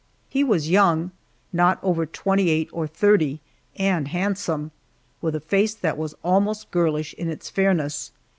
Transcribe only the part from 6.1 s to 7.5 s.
almost girlish in